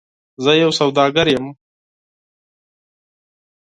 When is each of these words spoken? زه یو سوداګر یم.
زه 0.43 0.51
یو 0.63 0.71
سوداګر 0.79 1.27
یم. 1.33 1.45